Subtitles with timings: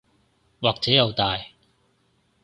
[0.61, 1.37] 或者又大